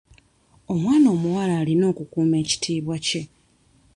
[0.73, 3.21] Omwana omuwala alina okukuuma ekitiibwa kye.